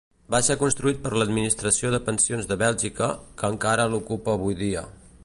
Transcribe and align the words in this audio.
Va 0.35 0.37
ser 0.45 0.55
construït 0.61 1.03
per 1.03 1.11
l'Administració 1.23 1.91
de 1.97 2.01
Pensions 2.09 2.49
de 2.53 2.59
Bèlgica, 2.63 3.13
que 3.43 3.53
encara 3.55 3.89
l'ocupa 3.93 4.39
avui 4.39 4.59
dia. 4.65 4.87